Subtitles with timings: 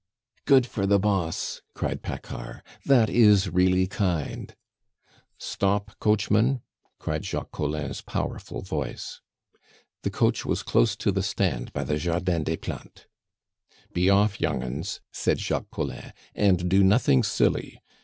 [0.45, 2.63] "Good for the boss!" cried Paccard.
[2.87, 4.55] "That is really kind!"
[5.37, 6.63] "Stop, coachman!"
[6.97, 9.21] cried Jacques Collin's powerful voice.
[10.01, 13.05] The coach was close to the stand by the Jardin des Plantes.
[13.93, 17.79] "Be off, young 'uns," said Jacques Collin, "and do nothing silly!